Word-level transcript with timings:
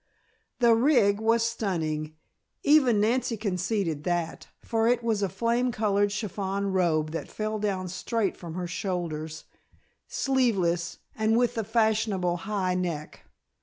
The 0.57 0.73
"rig" 0.73 1.19
was 1.19 1.43
stunning, 1.45 2.15
even 2.63 2.99
Nancy 2.99 3.37
conceded 3.37 4.03
that, 4.03 4.47
for 4.63 4.87
it 4.87 5.03
was 5.03 5.21
a 5.21 5.29
flame 5.29 5.71
colored 5.71 6.11
chiffon 6.11 6.73
robe 6.73 7.11
that 7.11 7.27
fell 7.27 7.59
down 7.59 7.87
straight 7.87 8.35
from 8.35 8.55
her 8.55 8.65
shoulders, 8.65 9.43
sleeveless, 10.07 10.97
and 11.15 11.37
with 11.37 11.53
the 11.53 11.63
fashionable 11.63 12.37
high 12.37 12.73
neck. 12.73 13.25